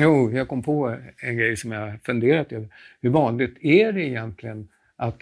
[0.00, 2.68] Jo, jag kom på en grej som jag funderat över.
[3.00, 5.18] Hur vanligt är det egentligen att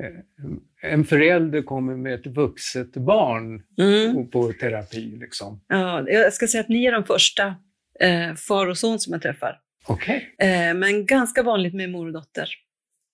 [0.00, 4.30] eh, en förälder kommer med ett vuxet barn Mm.
[4.30, 5.16] på terapi?
[5.20, 5.60] Liksom.
[5.68, 7.54] Ja, jag ska säga att ni är de första
[8.00, 9.60] eh, far och son som jag träffar.
[9.86, 10.34] Okej.
[10.38, 12.48] Eh, men ganska vanligt med mor och dotter.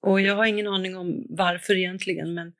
[0.02, 2.52] Och jag har ingen aning om varför egentligen, men,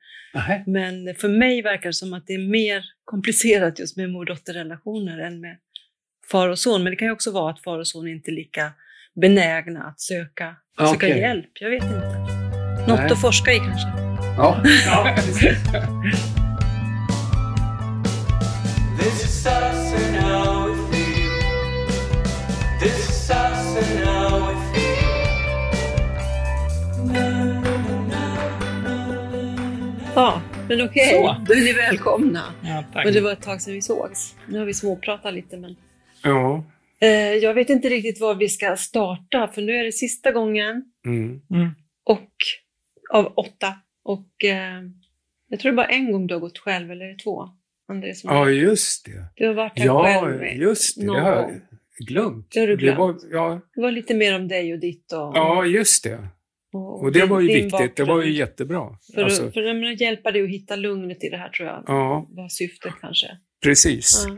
[0.45, 0.59] Okay.
[0.67, 4.25] men för mig verkar det som att det är mer komplicerat just med mor och
[4.25, 5.57] dotterrelationer än med
[6.31, 6.83] far och son.
[6.83, 8.71] Men det kan ju också vara att far och son inte är lika
[9.21, 11.19] benägna att söka, söka Okej.
[11.19, 11.49] hjälp.
[11.53, 12.17] Jag vet inte.
[12.87, 13.11] Något Nej.
[13.11, 13.87] att forska i kanske.
[14.37, 14.61] Ja.
[14.85, 15.15] Ja.
[30.15, 31.09] Ja, men okej.
[31.13, 31.35] Så.
[31.47, 32.43] Då är ni välkomna.
[32.61, 33.05] Ja, tack.
[33.05, 34.35] Men det var ett tag sedan vi sågs.
[34.47, 35.75] Nu har vi småpratat lite, men
[36.25, 36.63] ja.
[37.01, 40.83] eh, jag vet inte riktigt var vi ska starta, för nu är det sista gången
[41.05, 41.41] Mm.
[41.51, 41.69] Mm.
[42.03, 42.29] och
[43.13, 43.73] av åtta.
[44.03, 44.81] Och eh,
[45.49, 47.49] jag tror det bara en gång du har gått själv, eller är det två?
[47.87, 49.25] André som ja, just det.
[49.35, 50.61] Du har varit här Ja, själv.
[50.61, 51.05] just det.
[51.05, 51.61] någon Det har jag
[52.07, 52.51] glömt.
[52.51, 52.97] Det har du glömt.
[52.99, 56.27] var, ja, Det var lite mer om dig och ditt och, ja, just det.
[56.73, 57.95] och, Och det din- var ju viktigt.
[57.95, 58.97] Det var ju jättebra.
[59.15, 62.27] För, Alltså, för att hjälpa dig att hitta lugnet i det här tror jag ja,
[62.29, 63.27] var syftet kanske.
[63.63, 64.25] precis.
[64.27, 64.35] Ja.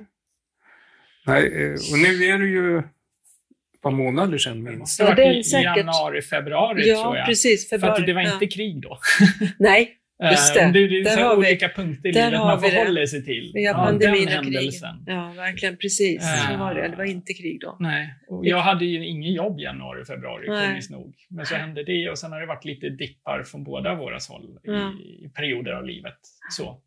[1.27, 4.97] Nej, eh, och nu är det ju ett par månader sedan minst.
[4.97, 5.77] Det Ja, var det är i säkert.
[5.77, 7.25] januari, februari tror Ja, jag.
[7.27, 7.69] precis.
[7.69, 8.05] För att Februari.
[8.05, 8.33] det var ja.
[8.33, 8.99] inte krig då.
[9.59, 9.93] Nej,
[10.31, 10.59] Just det.
[10.61, 12.73] Eh, det, det är Där så har vi- olika punkter i livet man vi det.
[12.75, 13.51] förhåller sig till.
[13.53, 15.03] vi har pandemin och händelsen.
[15.07, 15.77] Ja, verkligen.
[15.77, 16.21] Precis.
[16.23, 16.57] Så Ja.
[16.57, 16.87] var det.
[16.87, 17.77] Det var inte krig då.
[17.79, 21.15] Nej, och jag hade ju ingen jobb januari, februari, komiskt nog.
[21.29, 24.59] Men så hände det och sen har det varit lite dippar från båda våra håll
[24.63, 24.93] Ja.
[25.01, 26.17] i, i perioder av livet.
[26.49, 26.81] Så.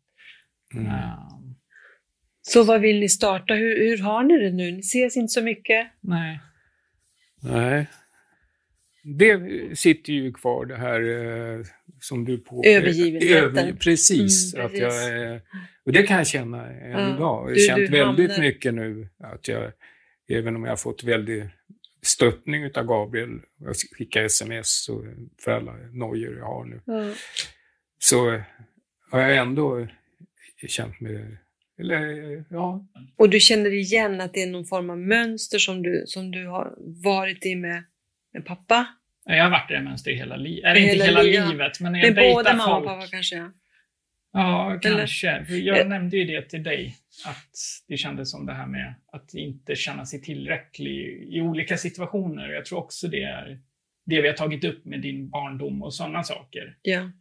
[0.73, 0.85] Mm.
[0.85, 0.93] Eh,
[2.41, 3.53] Så vad vill ni starta?
[3.53, 4.71] Hur, hur har ni det nu?
[4.71, 5.87] Ni ses inte så mycket.
[6.01, 6.39] nej.
[7.43, 7.87] Nej.
[9.03, 9.39] Det
[9.79, 11.65] sitter ju kvar det här eh,
[11.99, 13.77] som du på Övergivenheten.
[13.77, 14.53] precis.
[14.53, 15.09] Mm, att precis.
[15.09, 15.41] jag, eh,
[15.85, 17.15] och det kan jag känna än Ja.
[17.15, 17.49] idag.
[17.51, 19.07] Jag har känt du väldigt hamnar- mycket nu.
[19.19, 19.71] Att jag,
[20.29, 21.43] även om jag har fått väldigt
[22.01, 25.03] stöttning av Gabriel, jag skickar sms och
[25.43, 27.13] för alla nojor jag har nu, Ja.
[27.99, 28.41] så
[29.11, 29.87] har jag ändå
[30.67, 31.37] känt mig,
[31.81, 36.03] eller ja, Och du känner igen att det är någon form av mönster som du,
[36.07, 37.83] som du har varit i med,
[38.33, 38.87] med pappa?
[39.25, 40.65] Jag har varit i det mönstret hela livet.
[40.65, 41.49] Eller inte Hela livet.
[41.49, 43.35] livet, men jag Med båda dejtar mamma och pappa kanske?
[43.35, 43.51] Ja.
[44.33, 45.45] Ja, kanske.
[45.45, 45.87] För jag Eh.
[45.87, 47.51] nämnde ju det till dig, att
[47.87, 52.49] det kändes som det här med att inte känna sig tillräcklig i olika situationer.
[52.49, 53.59] Jag tror också det är
[54.05, 56.77] det vi har tagit upp med din barndom och sådana saker.
[56.81, 57.11] Ja.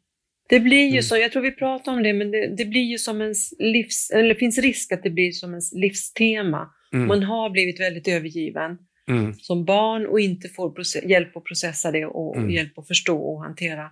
[0.51, 1.03] Det blir ju Mm.
[1.03, 4.11] så, jag tror vi pratar om det, men det, det blir ju som ens livs,
[4.11, 6.71] eller det finns risk att det blir som ens livstema.
[6.93, 8.79] mm, Man har blivit väldigt övergiven
[9.09, 10.75] mm, som barn och inte får
[11.05, 12.51] hjälp att processa det och Mm.
[12.51, 13.91] hjälp att förstå och hantera.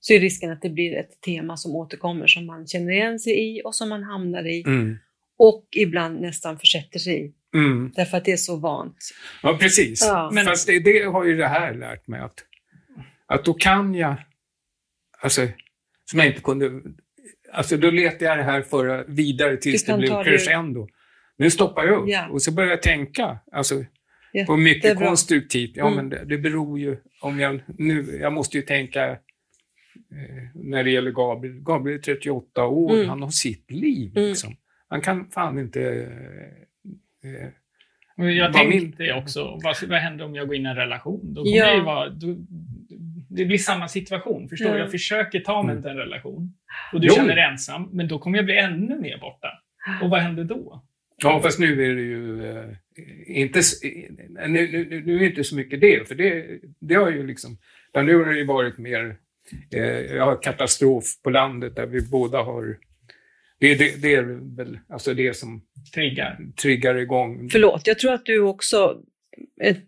[0.00, 3.32] Så är risken att det blir ett tema som återkommer som man känner igen sig
[3.58, 4.96] i och som man hamnar i mm,
[5.38, 7.32] och ibland nästan försätter sig i.
[7.58, 7.92] mm.
[7.96, 8.96] Därför att det är så vant.
[9.42, 10.02] Ja, precis.
[10.02, 10.30] Ja.
[10.32, 12.44] Men Fast det, det har ju det här lärt mig att,
[13.26, 14.14] att då kan jag,
[15.22, 15.48] alltså,
[16.10, 16.70] som jag inte kunde,
[17.52, 20.88] alltså då letade jag det här för vidare tills det blev crescendo.
[21.38, 22.28] Nu stoppar jag upp Ja.
[22.28, 23.84] och så börjar jag tänka, alltså
[24.46, 25.70] på mycket konstruktivt.
[25.74, 25.96] Ja, Mm.
[25.96, 29.18] men det, det beror ju, om jag nu, jag måste ju tänka eh,
[30.54, 31.60] när det gäller Gabriel.
[31.60, 33.08] Gabriel är 38 år, Mm.
[33.08, 34.28] han har sitt liv Mm.
[34.28, 34.56] liksom.
[34.88, 35.82] Han kan fan inte
[37.24, 40.76] eh, eh, jag tänkte min- också, vad, vad händer om jag går in i en
[40.76, 41.34] relation?
[41.34, 41.66] Då kommer Ja.
[41.66, 42.26] jag ju vara, då,
[43.36, 44.78] det blir samma situation, förstår du?
[44.78, 45.82] Jag försöker ta mig Mm.
[45.82, 46.54] till en relation
[46.92, 47.14] och du Jo.
[47.14, 49.48] känner dig ensam, men då kommer jag bli ännu mer borta.
[50.02, 50.84] Och vad händer då?
[51.22, 52.64] Ja, fast nu är det ju eh,
[53.26, 56.46] inte, eh, nu, nu, nu är det inte så mycket det, för det,
[56.80, 57.58] det har ju liksom,
[57.94, 59.16] nu har det ju varit mer
[59.74, 59.82] eh,
[60.16, 62.76] ja, katastrof på landet där vi båda har,
[63.60, 64.22] det, det, det är
[64.56, 65.62] väl alltså det som
[65.94, 66.38] Triggar.
[66.62, 67.48] triggar igång.
[67.52, 69.02] Förlåt, jag tror att du också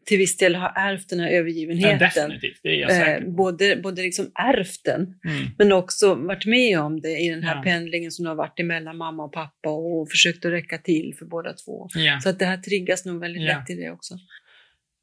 [0.05, 1.99] till viss del har ärvt den här Ja, övergivenheten.
[1.99, 3.31] definitivt, det är jag Eh, säker på.
[3.31, 5.47] både, både liksom ärvt den, Mm.
[5.59, 7.63] men också varit med om det i den här Ja.
[7.63, 11.27] pendlingen som du har varit emellan mamma och pappa och försökt att räcka till för
[11.27, 11.89] båda två.
[11.95, 12.21] Ja.
[12.21, 13.59] Så att det här triggas nog väldigt Ja.
[13.59, 14.15] lätt i det också.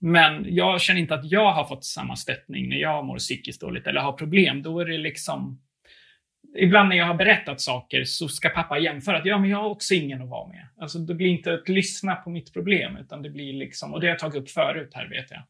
[0.01, 3.87] Men jag känner inte att jag har fått samma stöttning när jag mår psykiskt dåligt
[3.87, 4.61] eller har problem.
[4.63, 5.61] Då är det liksom...
[6.57, 9.69] Ibland när jag har berättat saker så ska pappa jämföra att ja, men jag har
[9.69, 10.67] också ingen att vara med.
[10.79, 14.07] Alltså det blir inte att lyssna på mitt problem, utan det blir liksom, och det
[14.07, 15.43] har jag tagit upp förut här vet jag.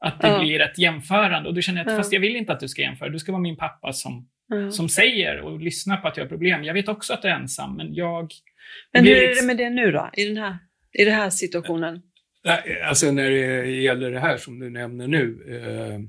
[0.00, 0.40] Att det Ja.
[0.40, 1.98] blir ett jämförande och då känner jag att Ja.
[1.98, 4.70] fast jag vill inte att du ska jämföra, du ska vara min pappa som, Ja.
[4.70, 6.64] som säger och lyssnar på att jag har problem.
[6.64, 8.30] Jag vet också att jag är ensam, men jag...
[8.92, 10.58] Men hur är liksom- det med det nu då, i den här,
[10.92, 12.02] i den här situationen?
[12.84, 16.00] Alltså när det gäller det här som du nämner nu eh,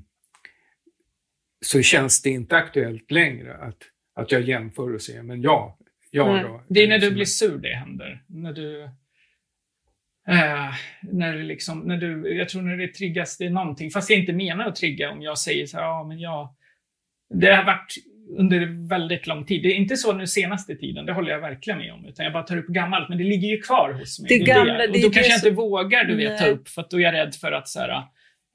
[1.64, 3.76] så känns det inte aktuellt längre att,
[4.16, 5.78] att jag jämför och säger, men ja,
[6.10, 6.42] ja Nej.
[6.42, 6.62] då.
[6.68, 8.22] Det är när du blir sur det händer.
[8.26, 8.82] När du...
[10.28, 13.90] Eh, när det liksom, när du, jag tror när det triggas, det är någonting.
[13.90, 16.54] Fast jag inte menar att trigga om jag säger så här, ja men jag...
[17.34, 17.94] Det har varit
[18.36, 19.62] under väldigt lång tid.
[19.62, 22.06] Det är inte så nu senaste tiden, det håller jag verkligen med om.
[22.06, 24.28] Utan jag bara tar upp gammalt, men det ligger ju kvar hos mig.
[24.28, 26.68] Det gamla, Och det är då det kanske jag inte vågar, du vet, ta upp.
[26.68, 28.02] För att då är jag rädd för att så här,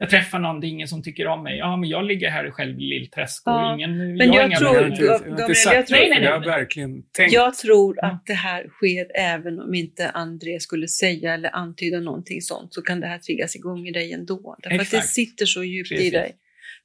[0.01, 1.57] jag träffar någon, det är ingen som tycker om mig.
[1.57, 3.97] Ja, men jag ligger här själv i Lillträsk och Ja, ingen...
[4.15, 4.91] men jag tror- Jag vänner.
[4.91, 6.49] inte, jag inte sagt jag tror- det, Nej, nej, för jag har nej.
[6.49, 7.33] verkligen tänkt.
[7.33, 8.07] Jag tror Ja.
[8.07, 12.81] att det här sker även om inte André skulle säga eller antyda någonting sånt, så
[12.81, 14.55] kan det här triggas igång i dig ändå.
[14.63, 15.13] Därför att det Exakt.
[15.13, 16.11] sitter så djupt i Precis.
[16.13, 16.31] dig.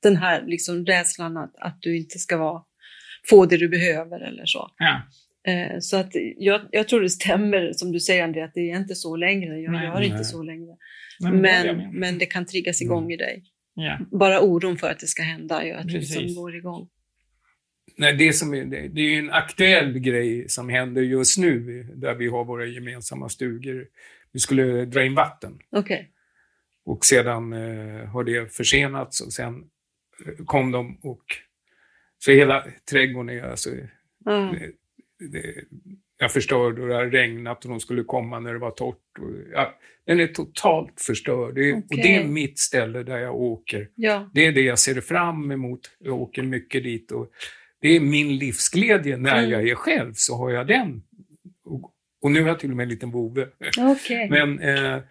[0.03, 2.63] Den här liksom rädslan att, att du inte ska vara,
[3.31, 4.71] få det du behöver eller så.
[4.79, 5.03] Ja.
[5.47, 8.77] Eh, så att jag, jag tror det stämmer som du säger André, att det är
[8.77, 9.59] inte så längre.
[9.61, 9.85] Jag Nej.
[9.87, 10.25] gör inte Nej.
[10.25, 10.77] så längre.
[11.21, 11.91] Men, jag Men, med.
[11.93, 13.11] men det kan triggas igång Mm.
[13.11, 13.45] i dig.
[13.75, 13.99] Ja.
[14.11, 16.21] Bara oron för att det ska hända gör att det Precis.
[16.21, 16.89] liksom går igång.
[17.97, 21.83] Nej, det, som är, det, det är ju en aktuell grej som händer just nu,
[21.95, 23.87] där vi har våra gemensamma stugor.
[24.33, 26.11] Vi skulle dra in vatten Okej.
[26.85, 29.55] och sedan eh, har det försenats och sen
[30.27, 31.23] eh, kom de och
[32.19, 33.71] så hela trädgården är alltså
[34.25, 34.55] Ja.
[36.19, 39.19] Jag förstörd och det har regnat och de skulle komma när det var torrt.
[39.21, 41.55] Och, ja, den är totalt förstörd.
[41.55, 43.89] Det, är- Och det är mitt ställe där jag åker.
[43.95, 44.31] ja.
[44.35, 45.81] Det är det jag ser fram emot.
[45.99, 47.13] Jag åker mycket dit.
[47.13, 47.31] Och
[47.81, 49.17] det är min livsglädje.
[49.17, 49.51] När Mm.
[49.51, 51.03] jag är själv så har jag den.
[51.65, 51.93] Och,
[52.23, 53.49] och nu har jag till och med en liten vovve.
[54.31, 55.03] Men, eh,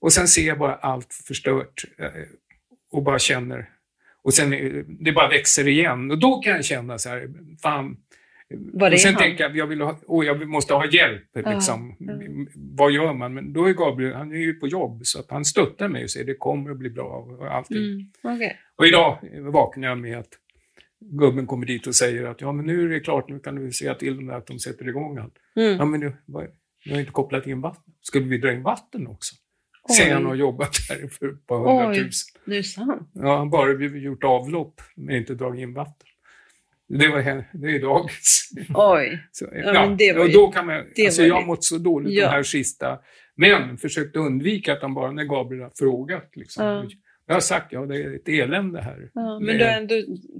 [0.00, 2.06] och sen ser jag bara allt förstört eh,
[2.92, 3.68] och bara känner.
[4.22, 6.10] Och sen eh, det bara växer igen.
[6.10, 7.28] Och då kan jag känna så här,
[7.62, 7.96] fan.
[8.54, 9.22] Var och sen han?
[9.22, 11.24] tänker jag, jag, vill ha, oh, jag måste ha hjälp.
[11.32, 11.96] Ja, Liksom.
[11.98, 12.14] ja.
[12.54, 13.34] Vad gör man?
[13.34, 16.10] Men då är Gabriel, han är ju på jobb, så att han stöttar mig och
[16.10, 17.76] säger det kommer att bli bra och allting.
[17.76, 18.06] Mm.
[18.22, 18.58] Okej.
[18.76, 19.18] Och idag
[19.52, 20.28] vaknar jag med att
[21.00, 23.72] gubben kommer dit och säger att ja, men nu är det klart, nu kan du
[23.72, 25.34] säga till dem att de sätter igång allt.
[25.56, 25.76] Mm.
[25.76, 26.46] Ja, men nu, vad,
[26.84, 27.94] jag har inte kopplat in vatten.
[28.00, 29.34] Skulle vi dra in vatten också?
[29.82, 29.94] Oj.
[29.94, 32.40] Säger han har jobbat där för ett par hundratusen.
[32.44, 33.10] Det är sant.
[33.14, 36.08] Ja, han bara gjort avlopp, men inte dragit in vatten.
[36.98, 38.50] Det, var, det är dagens.
[38.74, 39.22] Oj.
[39.32, 41.78] Så, Ja, men det var och då kan man, det alltså jag har mått så
[41.78, 42.26] dåligt Ja.
[42.26, 42.98] de här sista,
[43.36, 46.64] men försökte undvika att han bara, när Gabriel har frågat, liksom.
[46.66, 46.84] Ja.
[47.26, 49.10] Jag har sagt, ja det är ett elände här.
[49.14, 49.94] Ja, men du, ändå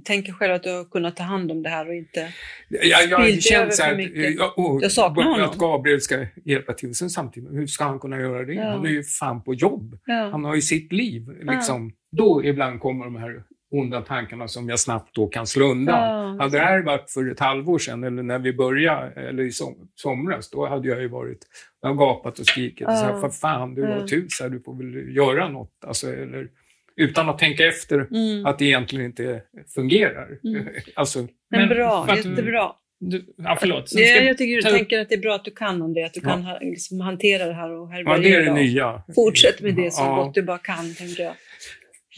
[0.05, 2.33] tänker själv att du har kunnat ta hand om det här och inte...
[2.69, 4.35] Jag, jag känner så för här, mycket.
[4.35, 5.49] jag, och, Jag saknar honom.
[5.49, 6.95] Att Gabriel ska hjälpa till.
[6.95, 8.53] Sen samtidigt, hur ska han kunna göra det?
[8.53, 8.69] Ja.
[8.69, 9.99] Han är ju fan på jobb.
[10.05, 10.29] Ja.
[10.31, 11.27] Han har ju sitt liv.
[11.41, 11.91] Liksom.
[12.17, 15.95] Då ibland kommer de här onda tankarna som jag snabbt då kan slå undan.
[16.37, 16.43] Ja.
[16.43, 19.75] Hade det här varit för ett halvår sedan eller när vi började, eller i som,
[19.95, 21.39] somras, då hade jag ju varit,
[21.81, 22.81] jag har gapat och skrikit.
[22.81, 22.95] Ja.
[22.95, 23.87] Så här, för fan, du Ja.
[23.93, 25.71] har tur, så här, du får väl göra något.
[25.87, 26.47] Alltså, eller,
[26.95, 28.45] utan att tänka efter Mm.
[28.45, 29.41] att det egentligen inte
[29.75, 30.27] fungerar.
[30.43, 30.67] Mm.
[30.95, 32.71] Alltså, Men, Men bra, att jättebra.
[33.03, 33.89] Du, ja, förlåt.
[33.89, 35.93] Ska, jag tycker, ta du upp- tänker att det är bra att du kan om
[35.93, 36.29] det, att du Ja.
[36.29, 38.21] kan ha, liksom, hantera det här och ja, härbärgera.
[38.21, 39.03] det är det och nya.
[39.15, 41.33] Fortsätt med det så Ja, gott du bara kan, tänker jag.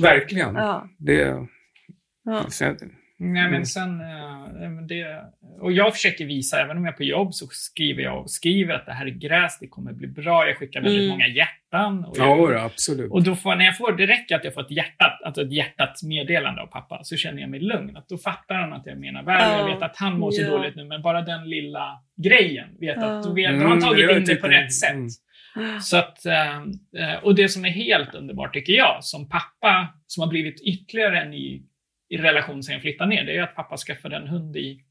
[0.02, 0.56] Verkligen.
[0.56, 0.88] Ja.
[0.98, 1.36] Det,
[2.26, 2.46] Ja.
[2.50, 2.78] sen,
[3.20, 3.52] Nej, Mm.
[3.52, 4.02] men sen...
[4.02, 5.22] eh, det,
[5.62, 8.74] och jag försöker visa, även om jag är på jobb, så skriver jag och skriver
[8.74, 10.48] att det här är gräs, det kommer bli bra.
[10.48, 11.10] Jag skickar väldigt Mm.
[11.12, 12.06] många hjärtan.
[12.06, 13.12] Och, ja, jag, då, absolut.
[13.12, 15.52] och då får, när jag får, det räcker att jag får ett hjärtat, alltså ett
[15.54, 17.98] hjärtat meddelande av pappa, så känner jag mig lugn.
[17.98, 19.42] Att då fattar han att jag menar väl.
[19.52, 19.58] Ja.
[19.60, 20.50] Jag vet att han mår så Ja.
[20.50, 21.88] dåligt nu, men bara den lilla
[22.24, 23.06] grejen, vet Ja.
[23.18, 24.92] att då, vet, då Mm, har han tagit jag in det på rätt sätt.
[24.94, 25.08] mm.
[25.82, 26.58] Så att, eh,
[26.98, 31.22] eh, och det som är helt underbart tycker jag, som pappa, som har blivit ytterligare
[31.22, 31.64] en i,
[32.10, 34.82] i relation sen jag flyttade ner, det är att pappa skaffade en hund i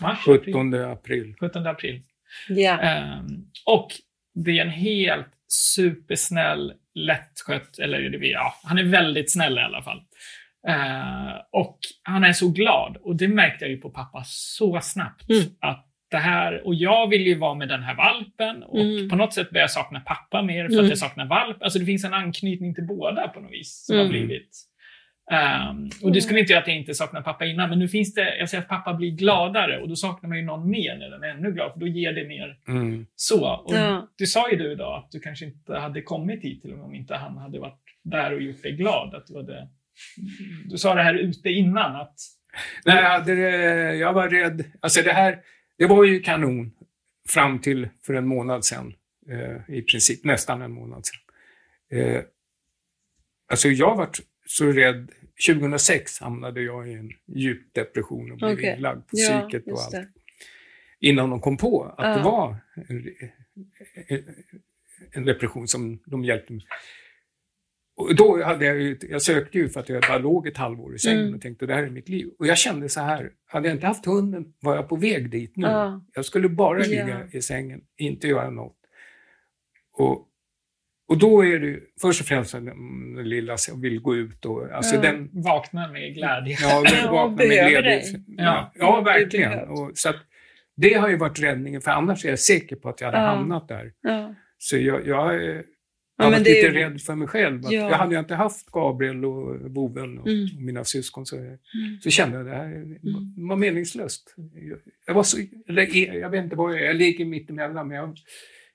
[0.00, 1.34] mars, april, 17 april.
[1.40, 2.02] 17 april.
[2.48, 2.80] Ja.
[2.80, 3.26] Ehm,
[3.66, 3.88] och
[4.34, 10.02] det är en helt supersnäll, lättskött, eller ja, han är väldigt snäll i alla fall.
[10.68, 12.96] Eh, och han är så glad.
[12.96, 15.30] Och det märkte jag ju på pappa så snabbt.
[15.30, 15.44] Mm.
[15.60, 19.08] Att det här, och jag vill ju vara med den här valpen och Mm.
[19.08, 20.84] på något sätt börjar jag sakna pappa mer för Mm.
[20.84, 21.62] att jag saknar valp.
[21.62, 24.06] Alltså det finns en anknytning till båda på något vis som Mm.
[24.06, 24.50] har blivit.
[25.32, 28.14] Ehm, och det skulle inte göra att jag inte saknar pappa innan, men nu finns
[28.14, 31.10] det, jag ser att pappa blir gladare och då saknar man ju någon mer när
[31.10, 33.06] den är ännu glad, för då ger det mer Mm.
[33.16, 33.48] så.
[33.64, 34.08] Och Ja.
[34.18, 36.86] Du sa ju du idag att du kanske inte hade kommit hit till och med
[36.86, 39.14] om inte han hade varit där och gjort dig glad.
[39.14, 39.68] Att du, hade,
[40.70, 42.14] du sa det här ute innan, att
[42.84, 44.64] Nej, jag, hade, det- jag var rädd.
[44.80, 45.38] Alltså det här,
[45.78, 46.72] det var ju kanon
[47.28, 48.94] fram till för en månad sedan.
[49.30, 51.20] Eh, I princip nästan en månad sedan.
[52.00, 52.22] Eh,
[53.50, 54.10] alltså jag var
[54.46, 55.10] så rädd.
[55.48, 58.74] 2006 hamnade jag i en djup depression och blev Okej.
[58.76, 59.90] inlagd på Ja, psyket och allt.
[59.90, 60.08] det.
[61.00, 62.16] Innan de kom på att Ja.
[62.16, 62.56] det var
[62.88, 63.08] en,
[64.08, 64.24] en,
[65.12, 66.64] en depression som de hjälpte mig.
[67.96, 70.94] Och då hade jag ju, jag sökte ju för att jag bara låg ett halvår
[70.94, 71.34] i sängen Mm.
[71.34, 72.28] och tänkte det här är mitt liv.
[72.38, 75.52] Och jag kände så här, hade jag inte haft hunden var jag på väg dit
[75.56, 75.66] nu.
[75.66, 76.04] Ja.
[76.14, 78.76] Jag skulle bara ligga i sängen, inte göra något.
[79.92, 80.28] Och,
[81.08, 82.64] och då är det först och främst den,
[83.14, 85.00] den lilla som vill gå ut och, alltså Ja.
[85.02, 86.56] den, Vakna med glädje.
[86.60, 87.80] ja, den vaknar med glädje.
[87.82, 88.24] dig.
[88.26, 89.00] Ja, Ja.
[89.00, 89.58] verkligen.
[89.68, 90.16] Och, så att,
[90.76, 93.26] det har ju varit räddningen, för annars är jag säker på att jag hade Ja.
[93.30, 93.92] hamnat där.
[94.00, 94.34] Ja.
[94.58, 95.60] Så jag, jag, eh,
[96.18, 97.60] jag Ja, är lite ju- rädd för mig själv.
[97.64, 97.72] Ja.
[97.72, 100.56] Jag hade jag inte haft Gabriel och boven och, Mm.
[100.56, 101.56] och mina syskon så, Mm.
[102.00, 102.98] så kände jag att det här
[103.48, 104.34] var meningslöst.
[105.06, 107.96] Jag, var så, är- jag vet inte vad jag är, jag ligger mitt emellan men
[107.96, 108.16] jag,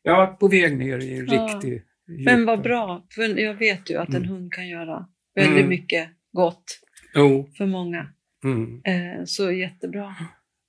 [0.03, 1.45] jag var på väg ner i en Ja.
[1.53, 4.29] riktig Men vad djup- bra, för jag vet ju att en Mm.
[4.29, 5.69] hund kan göra väldigt Mm.
[5.69, 6.79] mycket gott
[7.15, 7.49] Jo.
[7.57, 8.07] för många.
[8.43, 8.81] Mm.
[8.83, 10.15] Eh, så jättebra.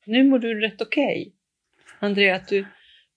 [0.06, 1.32] Nu mår du rätt okej.
[1.98, 2.64] Andrea, att du,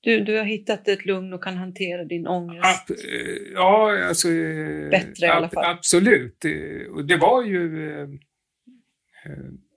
[0.05, 2.89] du, du har hittat ett lugn och kan hantera din ångest.
[2.89, 4.29] Ab, eh, ja, alltså...
[4.31, 5.65] eh, Bättre i alla fall.
[5.65, 6.45] Absolut.
[6.45, 8.07] Eh, Och det var ju...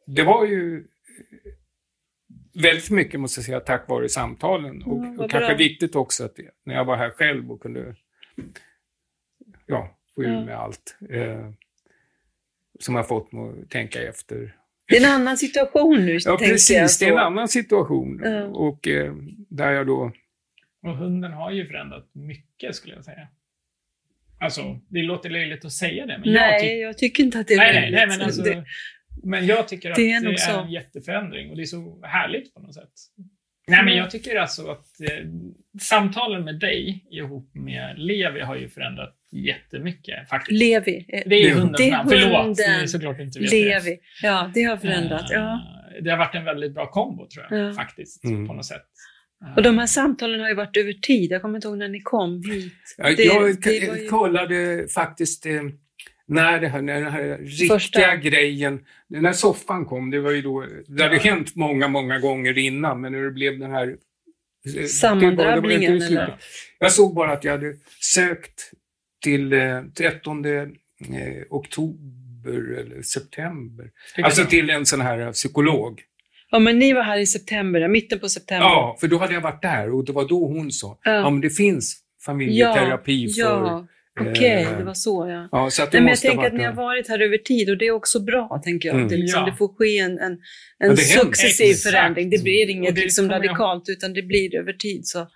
[0.07, 0.85] Det var ju
[2.63, 4.83] väldigt mycket, måste jag säga, tack vare samtalen.
[4.83, 5.57] Och, Mm, och kanske bra.
[5.57, 7.97] viktigt också att när jag var här själv och kunde
[9.67, 10.45] ja, få ur Ja.
[10.45, 10.97] med allt.
[11.11, 11.51] Eh,
[12.81, 14.57] som har fått mig att tänka efter.
[14.89, 16.53] Det är en annan situation nu, Ja, tänker jag.
[16.55, 16.99] precis.
[16.99, 18.21] Det är en annan situation.
[18.25, 18.45] Ja.
[18.45, 19.15] Och eh,
[19.49, 20.13] där jag då...
[20.83, 23.29] Och hunden har ju förändrat mycket skulle jag säga.
[24.41, 26.75] Alltså, det låter löjligt att säga det, men jag Nej, tycker...
[26.75, 28.43] jag tycker inte att det är Nej, nej, väldigt- nej, men alltså...
[28.43, 28.65] det,
[29.23, 30.61] Men jag tycker att Det det är är, nog så.
[30.61, 32.93] en jätteförändring och det är så härligt på något sätt.
[33.69, 35.27] Nej, men jag tycker alltså att eh,
[35.81, 40.61] samtalen med dig ihop med Levi har ju förändrat jättemycket faktiskt.
[40.61, 41.05] Levi.
[41.09, 42.09] det är ju Det- hundens det är namn.
[42.11, 42.55] Förlåt, hunden.
[42.57, 43.65] det är såklart inte vet det.
[43.69, 43.99] Levi.
[44.23, 45.31] Ja, det har förändrat.
[45.31, 45.61] Eh, Ja.
[46.03, 47.75] Det har varit en väldigt bra kombo tror jag, Ja.
[47.75, 48.47] faktiskt, Mm.
[48.47, 48.83] på något sätt.
[49.57, 51.31] Och de här samtalen har ju varit över tid.
[51.31, 52.73] Jag kommer inte ihåg när ni kom hit.
[52.99, 55.53] Ja, Det- jag det ju- kollade faktiskt eh,
[56.27, 58.17] när, det här, när den här riktiga Första.
[58.17, 61.23] grejen, när soffan kom, det var ju då, det hade Ja.
[61.23, 63.89] hänt många, många gånger innan, men när det blev den här...
[64.79, 66.35] eh, Sammandrabbningen, det?
[66.79, 68.71] Jag såg bara att jag hade sökt
[69.23, 70.53] till eh, 13 eh,
[71.51, 73.87] oktober eller september.
[74.23, 76.01] Alltså till en sån här psykolog.
[76.51, 78.67] Ja, men ni var här i september, ja, mitten på september.
[78.67, 81.13] Ja, för då hade jag varit där och det var då hon sa, Ja.
[81.13, 83.41] ja men det finns familjeterapi för...
[83.41, 83.87] Ja,
[84.21, 85.49] okej, eh, det var så ja.
[85.53, 87.79] Ja, så att Nej, men jag tänker att ni har varit här över tid och
[87.79, 88.97] det är också bra, tänker jag.
[88.97, 89.09] Mm.
[89.09, 89.51] Det, liksom, Ja.
[89.51, 90.27] det får ske en, en, Ja,
[90.79, 91.03] en händer.
[91.03, 91.93] successiv Exakt.
[91.95, 92.31] förändring.
[92.31, 95.29] Det blir inget det liksom radikalt, utan det blir över tid så,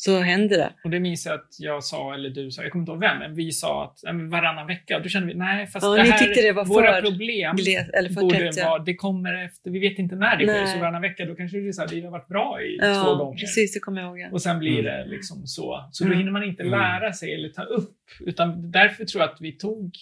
[0.00, 0.70] så händer det.
[0.84, 3.18] Och det minns jag att jag sa, eller du sa, jag kommer inte ihåg vem,
[3.18, 3.98] men vi sa att
[4.30, 4.98] varannan vecka.
[4.98, 7.56] Då kände vi, nej, fast Ja, det ni här, tyckte det var våra för problem
[7.56, 10.66] Gles, eller för borde tätt, vara, det kommer efter, vi vet inte när det sker,
[10.66, 12.86] så varannan vecka, då kanske det är så här, det har varit bra i två
[12.86, 13.38] Ja, gånger.
[13.38, 14.18] precis, det kommer jag ihåg.
[14.18, 14.28] Ja.
[14.32, 14.84] Och sen blir Mm.
[14.84, 15.88] det liksom så.
[15.92, 16.18] Så då Mm.
[16.18, 16.80] hinner man inte Mm.
[16.80, 17.96] lära sig eller ta upp.
[18.26, 19.92] Utan därför tror jag att vi tog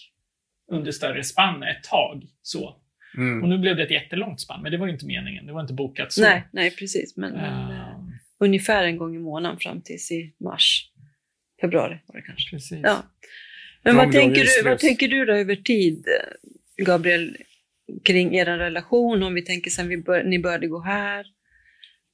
[0.71, 2.23] under större spann ett tag.
[2.41, 2.75] Så.
[3.17, 3.43] Mm.
[3.43, 5.45] Och nu blev det ett jättelångt spann, men det var ju inte meningen.
[5.45, 6.21] Det var inte bokat så.
[6.21, 7.17] Nej, nej, precis.
[7.17, 10.91] Men, men Ehm, ungefär en gång i månaden fram tills i mars.
[11.61, 12.49] Februari var det kanske.
[12.49, 12.79] precis.
[12.83, 13.03] Ja.
[13.83, 16.05] Men vad, tänker du, vad tänker du då över tid,
[16.85, 17.37] Gabriel,
[18.05, 19.23] kring er relation?
[19.23, 21.25] Om vi tänker sen vi bör, ni började gå här.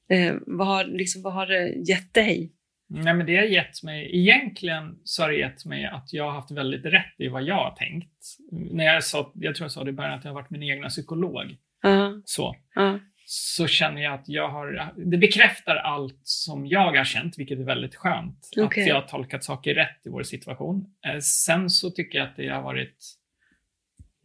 [0.09, 2.51] Eh, vad, har, liksom, vad har det gett dig?
[2.89, 6.31] Nej, men det har gett mig, egentligen så har det gett mig att jag har
[6.31, 8.13] haft väldigt rätt i vad jag har tänkt.
[8.51, 10.63] När jag sa, jag tror jag sa det i början, att jag har varit min
[10.63, 11.57] egna psykolog.
[11.81, 12.55] Ja, Så.
[12.75, 12.99] ja,
[13.35, 17.63] så känner jag att jag har, det bekräftar allt som jag har känt, vilket är
[17.63, 18.49] väldigt skönt.
[18.57, 18.83] Okej.
[18.83, 20.85] Att jag har tolkat saker rätt i vår situation.
[21.05, 23.05] Eh, sen så tycker jag att det har varit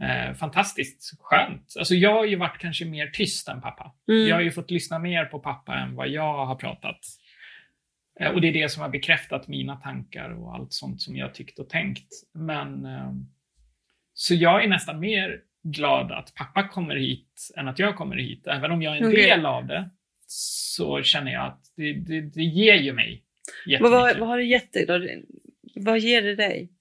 [0.02, 1.74] eh, fantastiskt skönt.
[1.78, 3.94] Alltså jag har ju varit kanske mer tyst än pappa.
[4.08, 4.28] Mm.
[4.28, 7.00] Jag har ju fått lyssna mer på pappa än vad jag har pratat.
[8.20, 11.34] Eh, och det är det som har bekräftat mina tankar och allt sånt som jag
[11.34, 12.12] tyckt och tänkt.
[12.34, 13.12] Men eh,
[14.14, 18.46] så jag är nästan mer glad att pappa kommer hit än att jag kommer hit.
[18.46, 19.22] Även om jag är en Okej.
[19.22, 19.90] del av det
[20.26, 23.24] så känner jag att det, det, det ger ju mig
[23.80, 25.00] Vad, vad, vad har det gett dig då?
[25.74, 26.72] Vad ger det dig?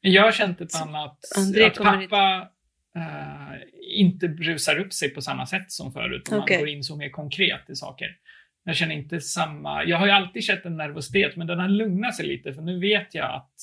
[0.00, 2.48] Jag har känt ett annat, André att pappa
[2.96, 6.28] eh, inte brusar upp sig på samma sätt som förut.
[6.28, 6.56] Och Okej.
[6.56, 8.16] Man går in så mer konkret i saker.
[8.64, 12.16] Jag känner inte samma, jag har ju alltid känt en nervositet, men den har lugnat
[12.16, 13.54] sig lite, för nu vet jag att,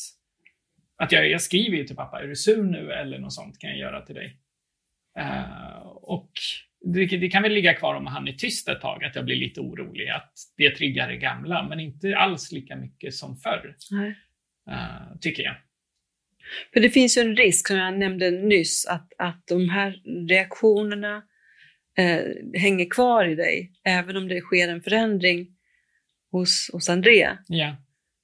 [0.97, 3.69] att jag, jag skriver ju till pappa, är du sur nu eller något sånt kan
[3.69, 4.37] jag göra till dig.
[5.19, 6.31] Eh, och
[6.93, 9.35] det, det kan väl ligga kvar om han är tyst ett tag, att jag blir
[9.35, 14.15] lite orolig, att det triggar det gamla, men inte alls lika mycket som förr, Nej.
[14.69, 15.55] eh, tycker jag.
[16.73, 21.23] För det finns ju en risk, som jag nämnde nyss, att, att de här reaktionerna
[21.97, 22.21] eh,
[22.59, 25.47] hänger kvar i dig, även om det sker en förändring
[26.31, 27.29] hos, hos André.
[27.47, 27.75] Ja.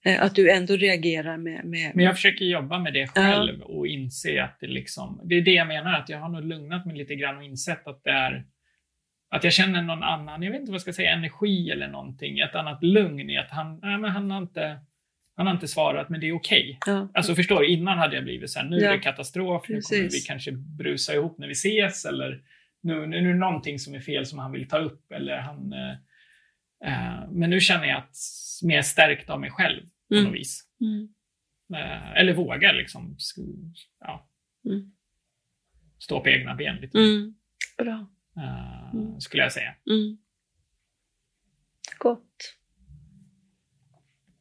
[0.06, 1.66] Eh, Att du ändå reagerar med...
[1.66, 5.42] med Men jag försöker jobba med det själv och inse att det liksom, det är
[5.42, 8.10] det jag menar, att jag har nog lugnat mig lite grann och insett att det
[8.12, 8.46] är
[9.32, 12.40] att jag känner någon annan, jag vet inte vad jag ska säga, energi eller någonting,
[12.40, 14.80] ett annat lugn i att han, nej, men han har inte,
[15.36, 16.78] han har inte svarat, men det är okej.
[16.86, 17.08] ja.
[17.14, 18.92] Alltså förstår du, innan hade jag blivit så här, nu är Ja.
[18.92, 20.28] det katastrof, nu kommer vi Precis.
[20.28, 22.42] kanske brusa ihop när vi ses eller
[22.82, 25.74] nu, nu är det någonting som är fel som han vill ta upp eller han...
[25.74, 25.92] Eh,
[26.92, 28.16] eh, men nu känner jag att
[28.64, 30.26] mer stärkt av mig själv på Mm.
[30.26, 30.64] något vis.
[30.82, 31.10] Mm.
[31.74, 33.18] Eh, eller vågar liksom
[34.00, 34.30] ja,
[34.66, 34.92] Mm.
[36.00, 37.36] stå på egna ben lite, Mm.
[37.78, 38.08] Bra.
[38.38, 39.20] eh, Mm.
[39.22, 39.76] skulle jag säga.
[39.90, 40.18] Mm.
[41.98, 42.56] Gott.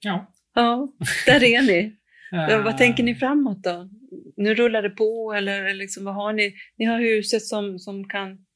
[0.00, 0.32] Ja.
[0.54, 0.92] Ja,
[1.26, 1.94] där är ni.
[2.32, 3.88] Eh, vad tänker ni framåt då?
[4.36, 6.54] Nu rullar det på eller liksom, vad har ni?
[6.76, 8.46] Ni har huset som, som kan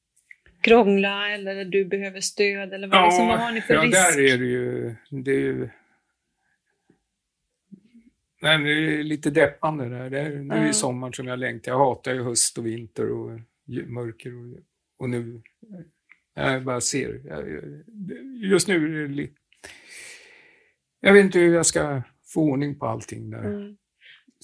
[0.62, 3.92] krångla eller du behöver stöd eller vad, liksom, vad har ni för ja, risk?
[3.92, 4.94] där är det ju...
[5.10, 5.68] Det är ju
[8.42, 10.10] Nej, det är lite deppande där.
[10.10, 10.66] Det är, nu är Ja.
[10.66, 11.72] det sommaren som jag längtar.
[11.72, 13.40] Jag hatar ju höst och vinter och
[13.86, 14.34] mörker.
[14.34, 14.58] Och,
[14.98, 15.42] och nu...
[16.34, 17.20] Jag bara ser.
[17.24, 17.44] Jag,
[18.50, 19.30] just nu är det li,
[21.00, 23.44] Jag vet inte hur jag ska få ordning på allting där.
[23.44, 23.76] Mm.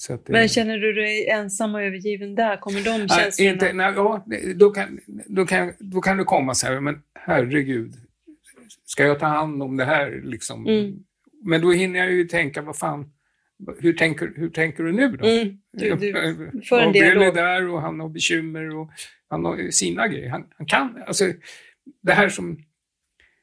[0.07, 2.57] Det, Men känner du dig ensam och övergiven där?
[2.57, 3.51] Kommer de Nej, känslorna?
[3.51, 4.25] inte, nej, ja,
[4.55, 7.93] då, kan, då, kan, då kan det komma så här, men herregud,
[8.85, 10.21] ska jag ta hand om det här?
[10.23, 10.67] Liksom?
[10.67, 10.93] Mm.
[11.43, 13.11] Men då hinner jag ju tänka, vad fan,
[13.79, 15.25] hur tänker, hur tänker du nu då?
[15.25, 15.57] Mm.
[15.73, 16.13] Du, du,
[16.69, 18.89] för en är där och han har bekymmer och
[19.29, 20.29] han har sina grejer.
[20.29, 21.25] Han, han kan, alltså
[22.03, 22.63] det här som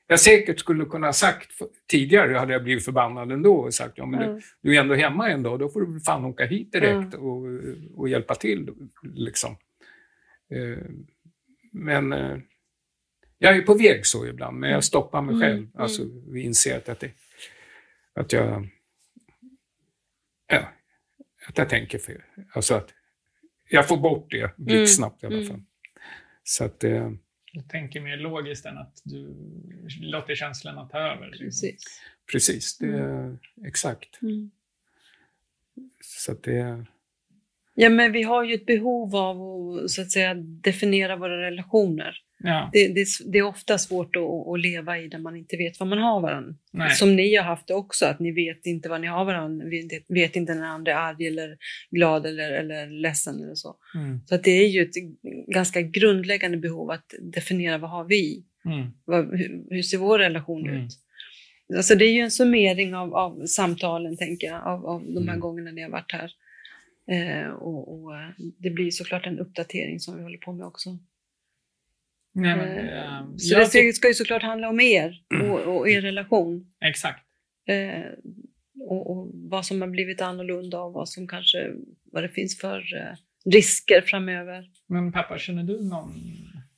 [0.07, 1.51] jag säkert skulle kunna ha sagt
[1.91, 4.29] tidigare, hade jag blivit förbannad ändå och sagt, ja men Ja.
[4.29, 7.43] du, du är ändå hemma en dag, då får du fan åka hit direkt och,
[7.95, 8.71] och hjälpa till.
[9.03, 9.57] Liksom.
[10.51, 10.85] Eh,
[11.73, 12.37] Men eh,
[13.39, 15.59] jag är på väg så ibland, men jag stoppar mig Mm, själv.
[15.59, 15.71] mm.
[15.75, 17.11] Alltså, vi inser att, det,
[18.15, 18.69] att jag
[20.47, 20.69] ja,
[21.49, 22.23] att jag tänker fel.
[22.53, 22.95] Alltså att
[23.69, 25.49] jag får bort det blixtsnabbt i alla mm.
[25.49, 25.63] fall.
[26.43, 27.11] Så att, eh,
[27.63, 29.35] tänker mer logiskt än att du
[30.01, 31.27] låter känslorna ta över.
[31.27, 31.47] liksom.
[31.47, 32.01] Precis.
[32.33, 34.23] precis, det, exakt.
[34.23, 34.51] Mm.
[36.01, 36.87] Så att det,
[37.79, 42.23] Ja, men vi har ju ett behov av att, så att säga, definiera våra relationer.
[42.47, 45.57] Ja, Det, det, är- det är ofta svårt att, att leva i där man inte
[45.57, 46.55] vet vad man har varandra.
[46.73, 46.91] nej.
[46.91, 49.67] Som ni har haft det också, att ni vet inte vad ni har varandra.
[50.09, 51.57] Vet, inte när andra är arg eller
[51.91, 53.77] glad eller, eller ledsen eller så.
[53.95, 54.21] Mm.
[54.27, 54.95] Så att det är ju ett
[55.55, 58.45] ganska grundläggande behov att definiera vad har vi?
[58.65, 58.87] Mm.
[59.05, 60.85] Vad, hur, hur ser vår relation Mm.
[60.85, 60.91] ut?
[61.77, 65.35] Alltså det är ju en summering av, av samtalen, tänker jag, av, av de här
[65.35, 65.41] Mm.
[65.41, 66.31] gångerna ni har varit här.
[67.11, 68.29] Eh, och, och eh,
[68.59, 70.99] det blir såklart en uppdatering som vi håller på med också.
[72.39, 75.77] Nej, men, Eh, eh, Så jag det tyck- ska ju såklart handla om er och,
[75.77, 76.73] och er relation.
[76.81, 77.25] Exakt.
[77.69, 78.03] Eh,
[78.81, 81.73] och, och vad som har blivit annorlunda och vad som kanske,
[82.05, 83.17] vad det finns för eh,
[83.53, 84.71] risker framöver.
[84.87, 86.13] Men pappa, känner du någon...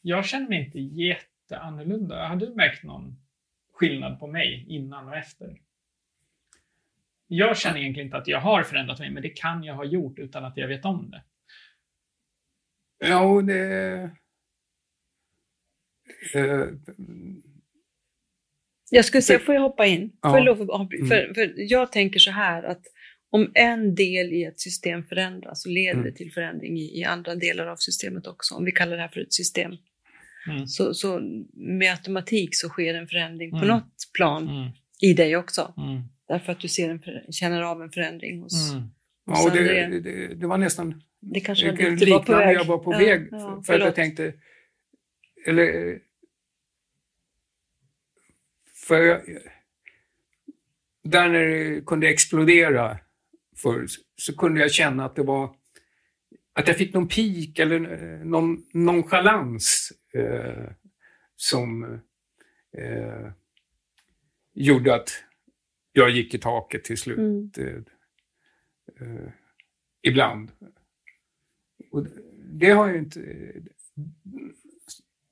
[0.02, 2.28] Jag känner mig inte jätteannorlunda.
[2.28, 3.16] Har du märkt någon
[3.72, 5.60] skillnad på mig innan och efter?
[7.26, 10.18] Jag känner egentligen inte att jag har förändrat mig, men det kan jag ha gjort
[10.18, 11.22] utan att jag vet om det.
[13.08, 14.10] ja, det...
[16.34, 16.66] Eh,
[18.90, 20.10] Jag skulle säga, får jag hoppa in?
[20.22, 20.28] Ja.
[20.40, 21.08] Avbry- Mm.
[21.08, 22.82] för, för jag tänker så här att
[23.30, 26.04] om en del i ett system förändras så leder Mm.
[26.04, 28.54] det till förändring i, i andra delar av systemet också.
[28.54, 29.72] Om vi kallar det här för ett system.
[30.50, 30.66] Mm.
[30.66, 31.20] Så, så
[31.54, 33.68] med automatik så sker en förändring på Mm.
[33.68, 34.70] något plan Mm.
[35.02, 35.74] i dig också.
[35.76, 36.02] Mm.
[36.28, 38.82] Därför att du ser en, för- känner av en förändring hos, Mm.
[38.82, 38.90] hos
[39.44, 42.56] ja, och det, det, det var nästan Det kanske var det, på liknande väg.
[42.56, 43.28] jag var på Ja, väg.
[43.30, 44.32] ja, för, för att jag tänkte...
[45.46, 46.00] Eller...
[48.74, 49.22] För jag,
[51.02, 52.98] där när det kunde explodera
[53.56, 55.54] förr så kunde jag känna att det var
[56.52, 57.78] att jag fick någon pik eller
[58.24, 60.70] någon nonchalans eh,
[61.36, 62.00] som
[62.72, 63.30] eh,
[64.52, 65.24] gjorde att
[65.92, 67.18] jag gick i taket till slut.
[67.18, 67.50] Mm.
[67.56, 67.82] eh,
[69.00, 69.28] eh,
[70.02, 70.52] ibland.
[71.90, 72.06] Och
[72.38, 73.20] det har jag inte...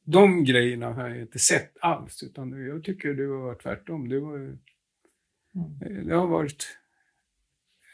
[0.08, 4.08] De grejerna har jag inte sett alls, utan jag tycker det var tvärtom.
[4.08, 4.58] Det, var, Mm.
[6.06, 6.78] det har varit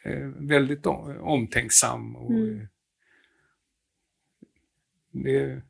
[0.05, 2.66] eh, väldigt om- omtänksam och Mm.
[5.11, 5.62] det...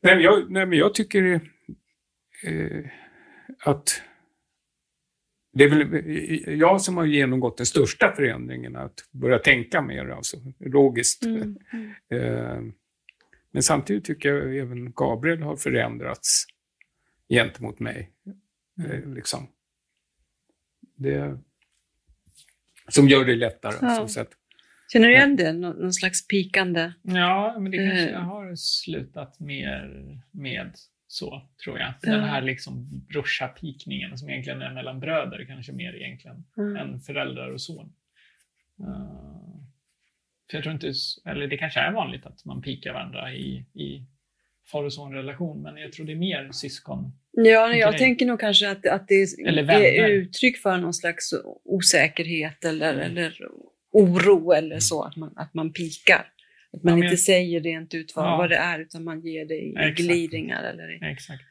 [0.00, 1.40] Nej, men jag, nej, men jag tycker
[2.44, 2.84] eh,
[3.60, 4.02] att
[5.52, 10.36] det är väl jag som har genomgått den största förändringen, att börja tänka mer, alltså
[10.58, 11.24] logiskt.
[11.24, 11.58] Mm.
[11.72, 11.92] Mm.
[12.08, 12.72] Eh,
[13.56, 16.46] Men samtidigt tycker jag även Gabriel har förändrats
[17.28, 18.10] gentemot mig.
[18.88, 19.48] Eh, Liksom.
[20.96, 21.38] Det,
[22.88, 23.74] som gör det lättare.
[23.80, 24.08] Ja.
[24.08, 24.24] Så,
[24.92, 25.52] Känner du igen det?
[25.52, 26.92] Nå- någon slags pikande?
[27.02, 28.10] Ja, men det kanske Eh.
[28.12, 30.70] jag har slutat mer med
[31.06, 31.94] så, tror jag.
[32.02, 32.10] Ja.
[32.12, 36.76] Den här liksom brorsapikningen som egentligen är mellan bröder, kanske mer egentligen, Mm.
[36.76, 37.92] än föräldrar och son.
[38.80, 39.62] Eh,
[40.50, 40.92] för jag tror inte,
[41.24, 44.06] eller det kanske är vanligt att man pikar varandra i, i
[44.72, 47.12] far och sonrelation, men jag tror det är mer syskon.
[47.32, 51.30] Ja, jag tänker nog kanske att, att det är uttryck för någon slags
[51.64, 53.38] osäkerhet eller, eller
[53.92, 56.32] oro eller så, att man, att man pikar.
[56.72, 58.36] Att man Ja, inte jag- säger rent ut vad, Ja.
[58.36, 59.96] vad det är, utan man ger det i Exakt.
[59.98, 60.64] glidningar.
[60.64, 61.42] Eller i, Exakt.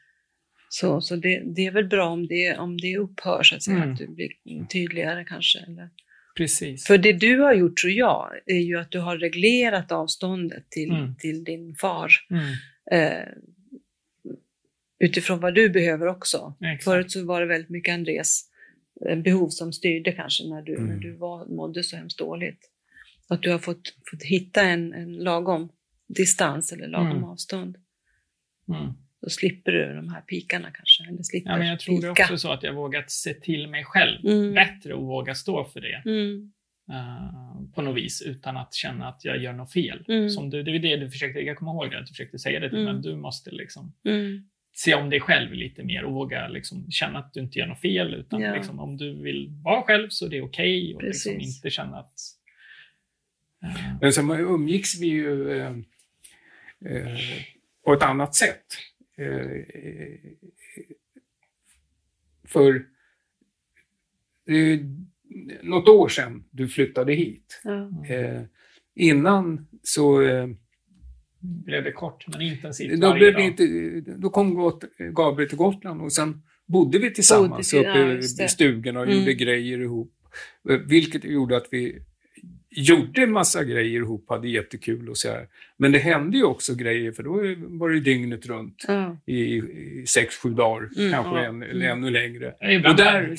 [0.68, 3.76] så så det, det är väl bra om det, om det upphör, så att säga,
[3.76, 3.92] Mm.
[3.92, 4.30] att du blir
[4.66, 5.58] tydligare kanske.
[5.58, 5.88] Eller.
[6.36, 6.86] Precis.
[6.86, 10.90] För det du har gjort, tror jag, är ju att du har reglerat avståndet till,
[10.90, 11.14] Mm.
[11.18, 12.10] till din far.
[12.30, 12.42] Mm,
[12.92, 13.28] Eh,
[14.98, 16.54] utifrån vad du behöver också.
[16.60, 16.84] exakt.
[16.84, 18.40] Förut så var det väldigt mycket Andres
[19.08, 20.86] eh, behov som styrde kanske när du, Mm.
[20.86, 22.70] när du var, mådde så hemskt dåligt.
[23.28, 25.68] Att du har fått, fått hitta en, en lagom
[26.08, 27.24] distans eller lagom Mm.
[27.24, 27.76] avstånd.
[29.22, 31.04] Då slipper du de här pikarna kanske.
[31.08, 32.22] Eller slipper Ja, men jag tror det är pika.
[32.22, 34.54] också så att jag vågat se till mig själv Mm.
[34.54, 36.02] bättre och våga stå för det.
[36.10, 36.52] Mm.
[36.90, 40.04] eh, på något vis utan att känna att jag gör något fel.
[40.08, 40.30] Mm.
[40.30, 42.60] Som du, det är det du försökte, jag kommer ihåg det, att du försökte säga
[42.60, 42.92] det till Mm.
[42.92, 44.44] men du måste liksom Mm.
[44.74, 47.80] se om dig själv lite mer och våga liksom känna att du inte gör något
[47.80, 48.14] fel.
[48.14, 48.54] Utan Ja.
[48.54, 52.14] liksom, om du vill vara själv så är det okej och liksom inte känna att...
[53.62, 55.76] eh, men sen umgicks vi ju eh,
[57.84, 58.64] på ett annat sätt.
[59.18, 59.26] Eh,
[59.82, 60.18] eh,
[62.48, 62.86] för
[64.46, 64.88] det är ju
[65.62, 67.60] något år sedan du flyttade hit.
[67.64, 68.06] Ja.
[68.14, 68.42] Eh,
[68.94, 70.48] innan så eh,
[71.40, 73.42] blev det kort men intensivt då, varje blev dag.
[73.42, 74.54] det inte, då kom
[75.14, 79.18] Gabriel till Gotland och sen bodde vi tillsammans Bodde uppe i stugorna och Mm.
[79.18, 80.12] gjorde grejer ihop.
[80.70, 82.02] Eh, Vilket gjorde att vi
[82.70, 85.46] gjorde massa grejer ihop, hade jättekul och så här.
[85.76, 87.32] Men det hände ju också grejer, för då
[87.78, 89.16] var det dygnet runt Ja.
[89.26, 91.44] i, i sex, sju dagar, Mm, kanske ja.
[91.44, 92.54] en, eller ännu längre.
[92.60, 93.34] Ja, Och där...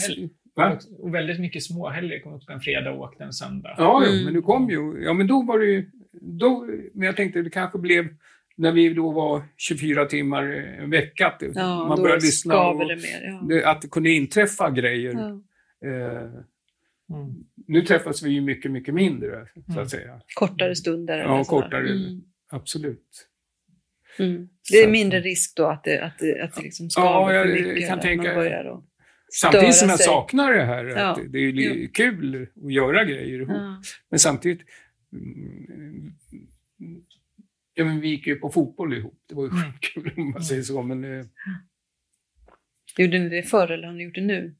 [0.99, 2.19] Och väldigt mycket småhelger.
[2.19, 3.75] kom upp en fredag och åkte en söndag.
[3.77, 4.25] Ja, jo, Mm.
[4.25, 5.03] men du kom ju.
[5.03, 5.89] Ja, men då var det ju...
[6.21, 8.07] Då, men jag tänkte det kanske blev,
[8.55, 10.43] när vi då var 24 timmar
[10.81, 13.21] en vecka, att Ja, man började lyssna och det mer.
[13.23, 13.45] Ja.
[13.49, 15.13] det, att det kunde inträffa grejer.
[15.13, 15.41] Ja.
[15.89, 16.29] Eh,
[17.09, 17.33] Mm.
[17.67, 19.83] nu träffas vi ju mycket, mycket mindre, så Mm.
[19.83, 20.21] att säga.
[20.35, 21.17] Kortare stunder.
[21.17, 21.89] Ja, kortare.
[21.89, 22.21] Mm.
[22.49, 23.27] Absolut.
[24.19, 24.49] Mm.
[24.71, 27.47] Det är mindre risk då att det, att det, att det liksom Ja, skaver jag
[27.47, 27.87] för mycket.
[27.87, 28.83] kan att tänka- man.
[29.33, 30.05] Samtidigt som jag sig.
[30.05, 31.11] saknar det här, Ja.
[31.11, 33.49] att det är ju kul att göra grejer ihop.
[33.49, 33.81] Ja.
[34.09, 34.61] Men samtidigt,
[35.13, 36.11] mm,
[37.73, 39.19] ja, men vi gick ju på fotboll ihop.
[39.29, 39.71] Det var ju Mm.
[39.81, 40.81] kul om man säger så.
[40.81, 41.25] Men, eh,
[42.97, 44.55] Gjorde ni det förr eller har ni gjort det nu?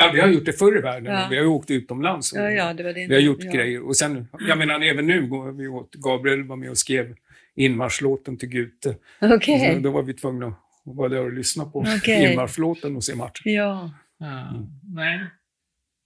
[0.00, 1.12] Ja, vi har gjort det förr i världen.
[1.14, 1.26] Ja.
[1.30, 2.32] Vi har ju åkt utomlands.
[2.34, 3.06] Ja, ja, det var det.
[3.06, 3.50] Vi har gjort ja.
[3.52, 3.86] grejer.
[3.86, 5.94] Och sen, jag menar, även nu går vi åt.
[5.94, 7.14] Gabriel var med och skrev
[7.54, 8.96] inmarschlåten till Gute.
[9.20, 9.74] Okej.
[9.74, 12.32] Så Då var vi tvungna att vara där och lyssna på Okej.
[12.32, 13.42] inmarschlåten och se matchen.
[13.44, 13.90] Ja.
[14.18, 14.66] Ja, Mm.
[14.94, 15.20] Nej,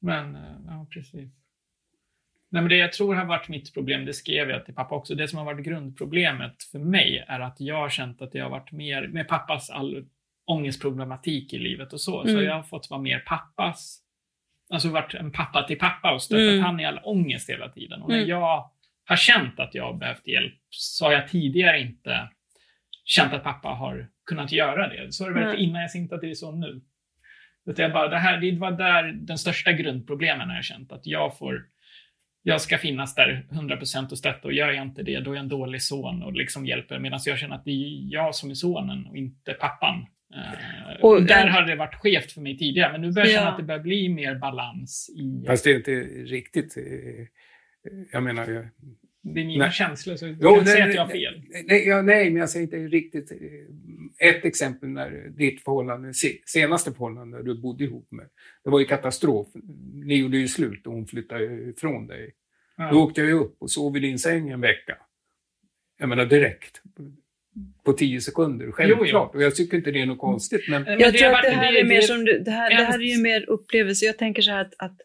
[0.01, 1.31] men eh, ja, precis.
[2.51, 5.15] Nej, men det jag tror har varit mitt problem, det skrev jag till pappa också,
[5.15, 8.51] det som har varit grundproblemet för mig är att jag har känt att jag har
[8.51, 10.07] varit mer, med pappas all
[10.47, 12.45] ångestproblematik i livet och så, så Mm.
[12.45, 13.99] jag har fått vara mer pappas,
[14.71, 16.65] alltså varit en pappa till pappa och stöttat Mm.
[16.65, 18.03] han i all ångest hela tiden.
[18.03, 18.29] Och när Mm.
[18.29, 18.71] jag
[19.07, 22.29] har känt att jag har behövt hjälp så har jag tidigare inte
[23.05, 25.13] känt att pappa har kunnat göra det.
[25.13, 26.81] Så har det varit innan jag ser inte att det är så nu.
[27.67, 30.93] Utan jag bara, det, här, det var där den största grundproblemen har jag känt.
[30.93, 31.67] Att jag får,
[32.43, 35.43] jag ska finnas där 100% och stötta och gör jag inte det, då är jag
[35.43, 36.99] en dålig son och liksom hjälper.
[36.99, 40.07] Medan jag känner att det är jag som är sonen och inte pappan.
[41.01, 43.57] Och där har det varit skevt för mig tidigare, men nu börjar jag känna att
[43.57, 45.45] det börjar bli mer balans i...
[45.47, 46.77] Fast det är inte riktigt...
[46.77, 47.27] eh,
[48.13, 48.49] Jag menar...
[48.51, 48.69] Jag,
[49.23, 49.73] Det är mina Nej.
[49.73, 51.43] känslor, så jag Jo, kan inte nej, säga nej, att jag har fel.
[51.65, 53.33] Nej, ja, nej, men jag säger inte riktigt.
[53.33, 58.27] eh, Ett exempel när ditt förhållande, se- senaste förhållande du bodde ihop med,
[58.65, 59.47] det var ju katastrof.
[59.95, 62.35] Ni gjorde ju slut och hon flyttade ifrån dig.
[62.77, 62.95] Då Ja.
[62.95, 64.97] åkte jag upp och sov i din säng en vecka.
[65.99, 66.83] Jag menar direkt.
[67.85, 69.35] På tio sekunder, självklart.
[69.35, 71.51] Och jag tycker inte det är något konstigt, men Men Jag det tror att det
[71.51, 74.05] här det- är mer som du, det här, det här är ju mer upplevelse.
[74.07, 74.97] Jag tänker så här att, att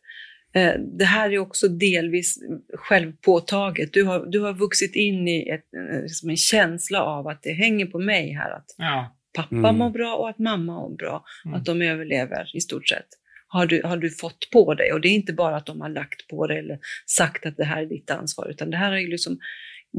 [0.55, 2.35] eh, det här är också delvis
[2.73, 3.93] självpåtaget.
[3.93, 7.51] Du har, du har vuxit in i ett, eh, liksom en känsla av att det
[7.53, 9.15] hänger på mig här att Ja.
[9.33, 9.75] pappa Mm.
[9.77, 11.23] mår bra och att mamma mår bra.
[11.45, 11.57] Mm.
[11.57, 13.07] Att de överlever i stort sett.
[13.47, 14.91] Har du, har du fått på dig.
[14.93, 17.65] Och det är inte bara att de har lagt på dig eller sagt att det
[17.65, 19.39] här är ditt ansvar, utan det här har ju liksom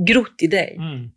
[0.08, 0.74] grott i dig.
[0.78, 1.10] Mm.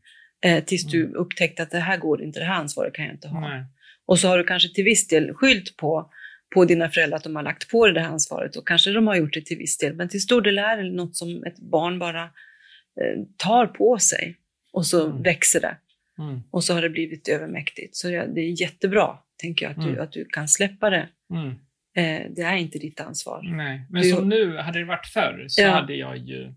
[0.43, 3.27] Eh, tills du upptäckte att det här går inte, det här ansvaret kan jag inte
[3.27, 3.39] ha.
[3.39, 3.63] Nej.
[4.06, 6.12] Och så har du kanske till viss del skyllt på,
[6.56, 9.08] på dina föräldrar att de har lagt på dig det här ansvaret och kanske de
[9.08, 11.60] har gjort det till viss del, men till stor del är det något som ett
[11.60, 14.38] barn bara eh, tar på sig
[14.73, 15.21] och så Mm.
[15.23, 15.77] växer det
[16.19, 16.41] Mm.
[16.51, 17.95] och så har det blivit övermäktigt.
[17.95, 20.01] Så det är jättebra, tänker jag, att, du, Mm.
[20.03, 21.08] att du kan släppa det.
[21.34, 21.49] Mm.
[21.95, 23.41] Eh, det är inte ditt ansvar.
[23.56, 25.69] Nej, men Du- som nu, hade det varit förr så Ja.
[25.69, 26.53] hade jag ju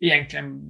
[0.00, 0.60] egentligen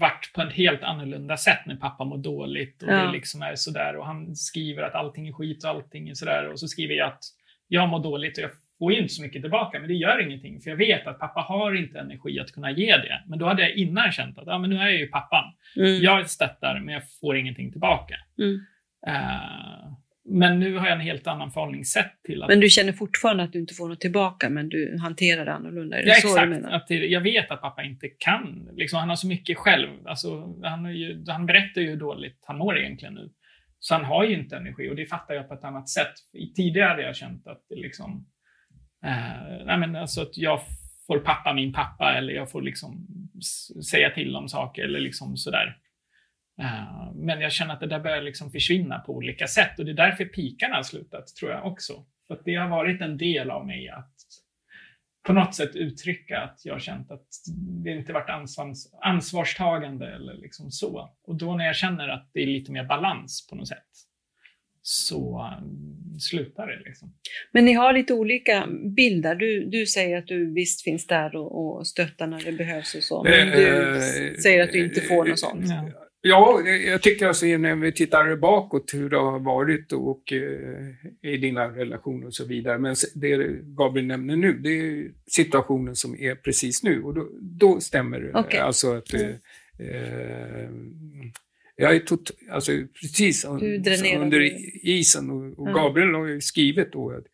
[0.00, 3.04] varit på ett helt annorlunda sätt när pappa mår dåligt och Ja.
[3.06, 6.48] det liksom är sådär och han skriver att allting är skit och allting är sådär
[6.52, 7.24] och så skriver jag att
[7.68, 10.60] jag mår dåligt och jag får ju inte så mycket tillbaka men det gör ingenting
[10.60, 13.22] för jag vet att pappa har inte energi att kunna ge det.
[13.26, 15.44] Men då hade jag innan känt att ja, men nu är jag ju pappan.
[15.76, 16.02] Mm.
[16.02, 18.14] Jag stöttar men jag får ingenting tillbaka.
[18.38, 18.60] Mm.
[19.06, 19.92] Eh,
[20.30, 23.52] men nu har jag en helt annan förhållningssätt till att Men du känner fortfarande att
[23.52, 25.98] du inte får något tillbaka, men du hanterar det annorlunda?
[25.98, 26.48] Är det Ja, så du exakt.
[26.48, 26.70] menar?
[26.70, 28.68] Att jag vet att pappa inte kan.
[28.76, 29.88] Liksom, han har så mycket själv.
[30.06, 33.30] Alltså, han, ju, han berättar ju hur dåligt han mår egentligen nu.
[33.78, 36.12] Så han har ju inte energi och det fattar jag på ett annat sätt.
[36.56, 38.26] Tidigare hade jag känt att det liksom...
[39.04, 40.60] Eh, nej men alltså att jag
[41.06, 43.06] får pappa min pappa eller jag får liksom
[43.90, 45.76] säga till om saker eller liksom sådär.
[46.60, 49.90] Eh, men jag känner att det där börjar liksom försvinna på olika sätt och det
[49.90, 52.04] är därför pikarna har slutat, tror jag också.
[52.26, 54.14] För att det har varit en del av mig att
[55.26, 57.26] på något sätt uttrycka att jag har känt att
[57.84, 61.10] det inte varit ansvars, ansvarstagande eller liksom så.
[61.26, 63.86] Och då när jag känner att det är lite mer balans på något sätt
[64.82, 67.14] så um, slutar det liksom.
[67.52, 69.34] Men ni har lite olika bilder.
[69.34, 73.02] Du, du säger att du visst finns där och, och stöttar när det behövs och
[73.02, 75.68] så, men du Eh, säger att du inte får något sånt.
[75.68, 76.09] Ja.
[76.22, 81.36] Ja, jag tycker alltså när vi tittar bakåt hur det har varit och eh, i
[81.36, 82.78] dina relationer och så vidare.
[82.78, 87.80] Men det Gabriel nämner nu, det är situationen som är precis nu och då, då
[87.80, 88.30] stämmer det.
[88.34, 88.60] Okej.
[88.60, 89.28] Alltså att eh,
[89.78, 90.70] eh,
[91.76, 94.40] jag är tot, alltså precis under
[94.88, 95.74] isen och, och Ja.
[95.74, 97.24] Gabriel har ju skrivit då att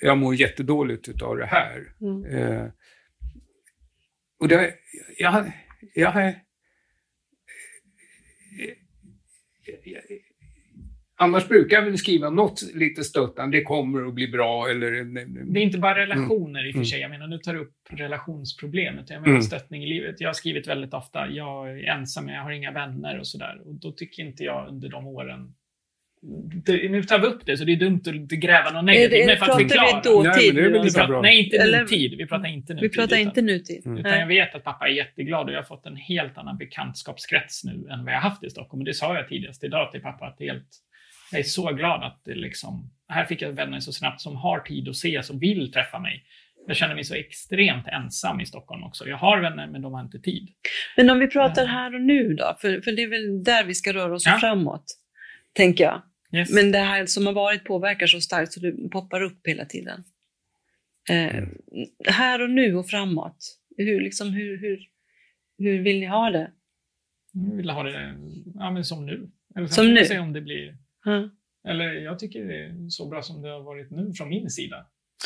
[0.00, 1.92] jag mår jättedåligt utav det här.
[2.00, 2.24] Mm.
[2.24, 2.66] Eh,
[4.40, 4.74] och det,
[5.18, 5.52] jag,
[5.94, 6.43] jag har...
[11.16, 14.90] Annars brukar väl skriva något lite stöttande, det kommer att bli bra eller...
[15.52, 16.84] Det är inte bara relationer i och för Mm.
[16.86, 17.00] sig.
[17.00, 19.10] Jag menar, nu tar du upp relationsproblemet.
[19.10, 19.42] Jag menar Mm.
[19.42, 20.20] stöttning i livet.
[20.20, 23.60] Jag har skrivit väldigt ofta, jag är ensam, jag har inga vänner och sådär.
[23.66, 25.54] Och då tycker inte jag under de åren
[26.66, 29.26] det, nu tar vi upp det, så det är dumt att gräva något negativt.
[29.26, 30.00] men för att pratar vi förklara.
[30.02, 32.14] dåtid Nej, Vi pratar, inte Eller- nutid.
[32.18, 32.90] Vi pratar inte nutid.
[32.90, 33.86] Vi pratar utan- inte nutid.
[33.86, 33.98] Mm.
[33.98, 37.64] utan jag vet att pappa är jätteglad och jag har fått en helt annan bekantskapskrets
[37.64, 38.80] nu än vad jag haft i Stockholm.
[38.80, 40.68] Och det sa jag tidigast idag till pappa att det är helt,
[41.34, 44.60] jag är så glad att det liksom, här fick jag vänner så snabbt som har
[44.60, 46.24] tid att ses och vill träffa mig.
[46.66, 49.08] Jag känner mig så extremt ensam i Stockholm också.
[49.08, 50.48] Jag har vänner men de har inte tid.
[50.96, 51.68] Men om vi pratar Ja.
[51.68, 54.36] här och nu då, för, för det är väl där vi ska röra oss Ja.
[54.40, 54.84] framåt,
[55.52, 56.02] tänker jag.
[56.32, 56.52] Yes.
[56.52, 60.04] Men det här som har varit påverkar så starkt så det poppar upp hela tiden.
[61.10, 61.48] Eh, Mm.
[62.08, 64.78] Här och nu och framåt, hur, liksom, hur, hur,
[65.58, 66.50] hur vill ni ha det?
[67.32, 68.14] Jag vill ha det
[68.54, 69.30] ja, men som nu.
[69.56, 70.04] Eller Som får vi nu?
[70.04, 70.76] se om det blir...
[71.04, 71.28] Ja.
[71.68, 74.76] Eller jag tycker det är så bra som det har varit nu från min sida.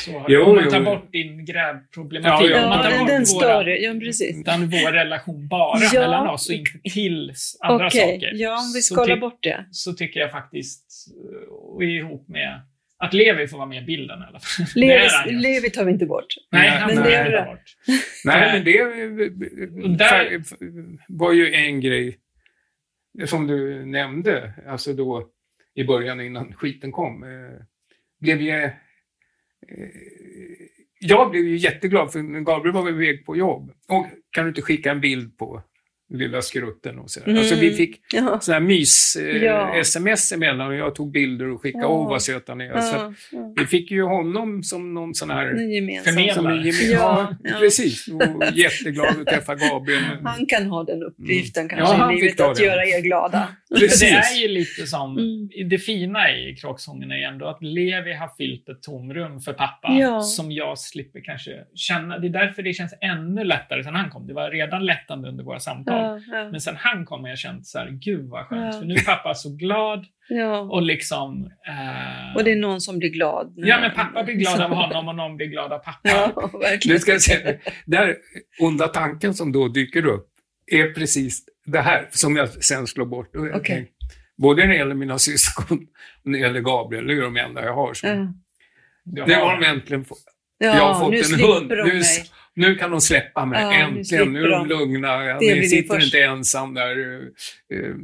[0.05, 0.85] Så Jo, om man tar jo.
[0.85, 3.09] bort din grävproblematik, Ja, om man Ja, tar den, bort
[3.43, 3.77] den våra.
[3.79, 4.41] Ja, precis.
[4.41, 6.01] utan vår relation bara Ja.
[6.01, 8.33] mellan oss och inte till andra Okej, saker.
[8.35, 9.67] ja, om vi skalar bort det.
[9.71, 10.87] Så tycker jag faktiskt,
[11.33, 12.61] eh, och ihop med,
[12.99, 14.67] att Levi får vara med i bilden i alla fall.
[14.75, 15.09] Levi.
[15.31, 16.27] Levi tar vi inte bort.
[16.53, 17.45] Nej, Men han det är inte bra.
[17.45, 17.62] bort.
[18.25, 20.43] Nej, men det där-
[21.09, 22.19] var ju en grej
[23.27, 25.29] som du nämnde, alltså då
[25.79, 27.23] i början innan skiten kom.
[27.23, 27.61] Eh,
[28.21, 28.71] blev ju, eh,
[31.01, 33.73] jag blev ju jätteglad för Gabriel var iväg på jobb.
[33.88, 35.62] Och kan du inte skicka en bild på
[36.11, 37.27] lilla skrutten och sådär.
[37.27, 37.38] Mm.
[37.38, 38.40] Alltså vi fick Ja.
[38.40, 40.37] sådana mys-sms Ja.
[40.37, 41.85] emellan och jag tog bilder och skickade.
[41.85, 41.88] Ja.
[41.88, 42.81] Åh, vad söt han är.
[42.81, 43.55] Så Ja, ja.
[43.57, 45.47] vi fick ju honom som någon sån här...
[46.05, 46.66] Förmedlare.
[46.68, 47.59] Ja, ja, ja.
[47.61, 48.09] precis.
[48.09, 50.03] Och jätteglad att träffa Gabriel.
[50.25, 51.68] Han kan ha den uppgiften Mm.
[51.77, 52.64] kanske Ja, han i livet, att den.
[52.66, 53.49] göra er glada.
[53.79, 54.01] Precis.
[54.01, 55.68] Det är ju lite som, Mm.
[55.68, 60.21] det fina i kråksången är ändå att Levi har fyllt ett tomrum för pappa Ja.
[60.21, 62.18] som jag slipper kanske känna.
[62.18, 64.27] Det är därför det känns ännu lättare sen han kom.
[64.27, 65.97] Det var redan lättande under våra samtal.
[66.00, 68.74] Ja, ja, Men sen han kom har jag känt så här, gud vad skönt.
[68.74, 68.80] Ja.
[68.80, 70.58] För nu är pappa så glad ja.
[70.61, 71.44] och liksom...
[71.68, 73.52] eh, Och det är någon som blir glad.
[73.56, 76.32] Ja, men pappa blir glad av honom och någon blir glad av pappa.
[76.87, 77.56] Nu ska jag säga,
[77.87, 78.16] där
[78.61, 80.28] onda tanken som då dyker upp
[80.72, 83.32] är precis det här som jag sen slår bort.
[83.32, 83.87] Tänker,
[84.37, 85.78] Både när det gäller mina syskon
[86.24, 87.94] och när det gäller Gabriel, det är de enda jag har.
[87.94, 88.42] Som.
[89.04, 90.18] Du det har- de äntligen fått.
[90.58, 91.68] Ja, jag har fått nu en hund.
[91.68, 92.02] de Nu.
[92.59, 93.62] Nu kan de släppa mig.
[93.62, 94.33] Ja, nu Äntligen.
[94.33, 95.25] Nu är de lugna.
[95.25, 96.99] Jag Det din sitter inte ensam där.
[97.73, 97.94] eh, eh,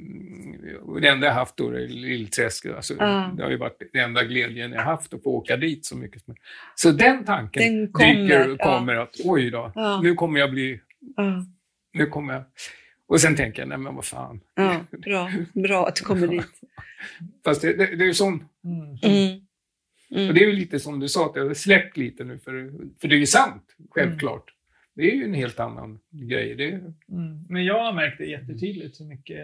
[0.82, 2.66] och Det enda jag haft då är Lillträsk.
[2.66, 3.30] Alltså, Ja.
[3.36, 6.24] Det har ju varit den enda glädjen jag haft att få åka dit så mycket.
[6.24, 6.34] som-
[6.74, 8.64] Så den tanken Den kommer, dyker ja.
[8.64, 10.00] kommer att oj då, Ja.
[10.02, 10.80] nu kommer jag bli...
[11.16, 11.44] Ja,
[11.92, 12.42] Nu kommer jag...
[13.08, 14.40] Och sen tänker jag, nej men vad fan.
[14.54, 16.46] ja, bra, bra att du kommer dit.
[17.44, 18.44] Fast det, det, det är ju sån...
[18.64, 18.80] Mm.
[19.02, 19.40] Mm.
[20.14, 20.34] Och Mm.
[20.34, 23.08] det är ju lite som du sa, att jag har släppt lite nu, för, för
[23.08, 24.44] det är ju sant, självklart.
[24.96, 26.54] Det är ju en helt annan grej.
[26.54, 27.44] Det, Mm.
[27.48, 29.38] Men jag har märkt det jättetydligt hur mycket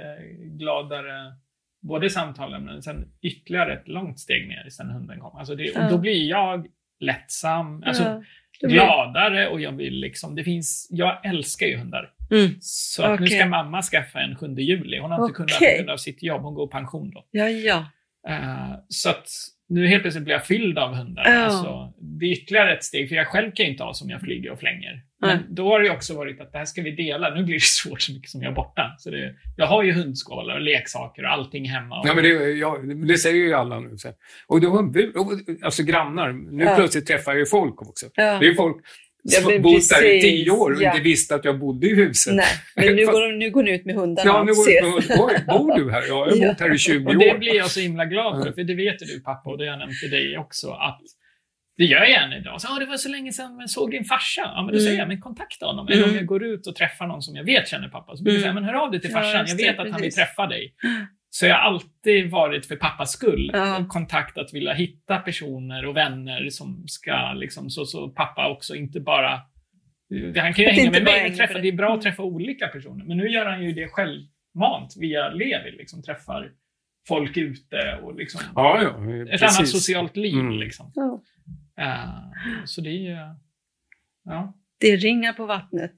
[0.59, 1.35] gladare
[1.83, 5.37] både samtalen men sen ytterligare ett långt steg ner sen hunden kom.
[5.37, 6.67] Alltså det, och då blir jag
[7.01, 8.23] lättsam, alltså
[8.61, 12.13] gladare och jag vill liksom, det finns, jag älskar ju hundar.
[12.31, 12.51] Mm.
[12.61, 14.99] Så att nu ska mamma skaffa en 7 juli.
[14.99, 17.27] Hon har inte kunnat på grund av sitt jobb, hon går i pension då.
[17.31, 17.87] Ja, ja.
[18.29, 19.29] Eh, så att
[19.71, 21.23] nu helt plötsligt blir jag fylld av hundar.
[21.27, 21.39] Ja.
[21.39, 24.21] Alltså, det är ytterligare ett steg, för jag själv kan ju inte ha som jag
[24.21, 25.03] flyger och flänger.
[25.21, 27.35] Men då har det också varit att det här ska vi dela.
[27.35, 28.95] Nu blir det svårt så mycket som jag är borta.
[28.99, 32.01] Så det, jag har ju hundskålar och leksaker och allting hemma.
[32.01, 33.97] Och, ja, men det, ja, det säger ju alla nu.
[33.99, 34.09] Så.
[34.47, 34.93] Och då,
[35.63, 36.75] alltså grannar, nu Ja.
[36.77, 38.07] plötsligt träffar jag ju folk också.
[38.15, 38.39] ja.
[38.41, 38.77] Det är folk
[39.23, 40.91] Ja, men bott där i tio år och ja.
[40.91, 42.35] inte visste att jag bodde i huset.
[42.35, 45.45] Nej, men nu går, nu går ni ut med hundarna Ja, nu går det Oj,
[45.59, 46.03] bor du här?
[46.03, 46.49] Ja, jag har Ja.
[46.49, 47.39] bott här i 20 och det år.
[47.39, 49.79] blir jag så himla glad för, för det vet du pappa och det har jag
[49.79, 50.71] nämnt till dig också.
[50.71, 51.01] att
[51.77, 52.61] det gör jag än idag.
[52.61, 54.41] Så, ah, det var så länge sedan jag såg din farsa.
[54.45, 54.85] Ja, men då Mm.
[54.85, 55.89] säger jag, men kontakta honom.
[55.89, 56.17] Eller om Mm.
[56.17, 58.55] jag går ut och träffar någon som jag vet känner pappa, så brukar jag Mm.
[58.55, 59.45] säga, men hör av dig till Ja, farsan.
[59.49, 60.75] jag vet det, att han vill träffa dig.
[61.33, 63.87] Så jag har alltid varit för pappas skull Ja.
[63.89, 69.01] kontakt att vilja hitta personer och vänner som ska, liksom, så, så pappa också inte
[69.01, 69.41] bara...
[70.37, 71.61] Han kan ju hänga inte med mig, träffa, det.
[71.61, 73.05] det är bra att träffa olika personer.
[73.05, 76.53] Men nu gör han ju det självmant via Levi, liksom träffar
[77.09, 78.89] folk ute och liksom Ja, ja,
[79.35, 80.35] ett annat socialt liv.
[80.35, 80.59] Mm.
[80.59, 80.93] Liksom.
[80.95, 81.23] Ja.
[81.81, 83.17] Eh, så det är ju...
[84.25, 84.55] Ja.
[84.81, 85.95] Det är ringar på vattnet.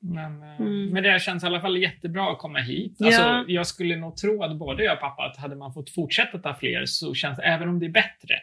[0.00, 0.88] Men, eh, Mm.
[0.88, 2.96] men det känns i alla fall jättebra att komma hit.
[2.98, 3.06] Ja.
[3.06, 6.38] Alltså, jag skulle nog tro att både jag och pappa, att hade man fått fortsätta
[6.38, 8.34] ta fler så känns även om det är bättre,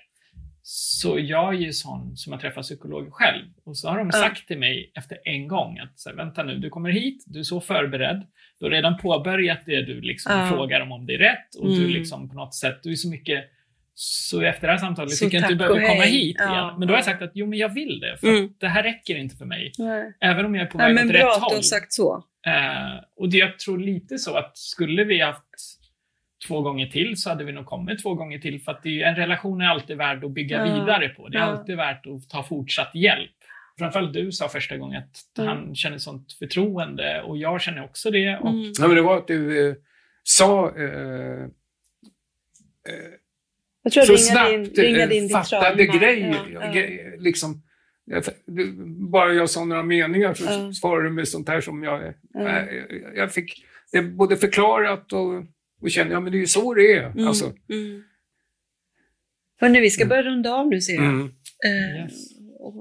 [0.62, 3.46] så jag är ju sån som har träffat psykologer själv.
[3.66, 6.58] Och så har de sagt till mig efter en gång att så här, vänta nu,
[6.58, 8.28] du kommer hit, du är så förberedd,
[8.60, 10.48] du har redan påbörjat det du liksom Ja.
[10.50, 11.90] frågar om om det är rätt och du Mm.
[11.92, 13.46] liksom på något sätt, du är så mycket
[13.96, 16.52] så efter det här samtalet Så tycker jag inte du behöver komma hit Ja.
[16.54, 16.80] igen.
[16.80, 18.18] Men då har jag sagt att jo, men jag vill det.
[18.18, 18.46] För Mm.
[18.46, 19.72] att det här räcker inte för mig.
[19.78, 20.14] Nej.
[20.20, 21.56] Även om jag är på väg men åt bra rätt att du håll.
[21.56, 22.24] har sagt så.
[22.48, 25.44] Eh, och det, jag tror lite så att skulle vi haft
[26.48, 28.62] två gånger till så hade vi nog kommit två gånger till.
[28.62, 30.74] För att det är, en relation är alltid värd att bygga Ja.
[30.80, 31.28] vidare på.
[31.28, 31.46] Det är Ja.
[31.48, 33.32] alltid värt att ta fortsatt hjälp.
[33.80, 35.48] Framförallt du sa första gången att Mm.
[35.58, 38.38] han känner sånt förtroende och jag känner också det.
[38.38, 38.72] Och, Mm.
[38.80, 39.76] Ja, men det var att du eh,
[40.24, 41.44] sa eh,
[42.90, 43.12] eh,
[43.84, 46.46] Jag tror så ringa din, snabbt ringa eh, din, din fattade grejer.
[46.54, 47.18] Ja, ja.
[47.20, 47.62] Liksom,
[48.06, 48.74] jag- du-
[49.12, 50.74] bara jag sa några meningar så Ja.
[50.74, 52.14] svarade du med sånt här som jag...
[52.34, 52.48] Ja.
[52.60, 52.66] eh,
[53.16, 55.44] Jag fick det både förklarat och,
[55.82, 57.06] och kände, ja men det är ju så det är.
[57.06, 57.28] Mm.
[57.28, 58.04] Alltså, Mm.
[59.60, 61.04] Hörrni, vi ska börja runda av nu ser jag.
[61.06, 61.32] mm.
[61.66, 62.14] Eh, Yes.
[62.60, 62.76] och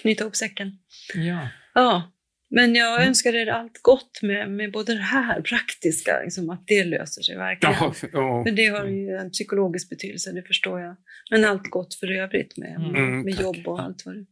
[0.00, 0.78] knyta ihop säcken.
[1.14, 1.48] ja.
[1.74, 2.12] Ja,
[2.50, 3.08] men jag Mm.
[3.08, 7.36] önskar er allt gott med, med både det här praktiska, liksom, att det löser sig
[7.36, 7.74] verkligen.
[7.80, 8.44] Ja, ja.
[8.46, 10.96] För det har ju en psykologisk betydelse, det förstår jag.
[11.30, 13.44] Men allt gott för övrigt med, Mm, med tack.
[13.44, 14.26] jobb och allt vad du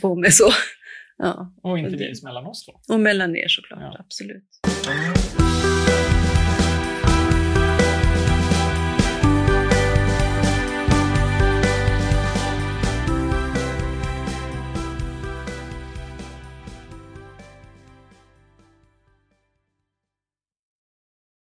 [0.00, 0.50] på med så.
[1.20, 2.94] Ja, Och inte minst mellan oss två.
[2.94, 3.96] och mellan er såklart, Ja.
[3.98, 4.44] absolut.